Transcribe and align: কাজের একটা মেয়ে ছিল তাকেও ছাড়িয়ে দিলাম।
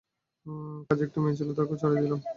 কাজের 0.87 1.05
একটা 1.07 1.19
মেয়ে 1.23 1.37
ছিল 1.39 1.49
তাকেও 1.57 1.79
ছাড়িয়ে 1.81 2.01
দিলাম। 2.03 2.19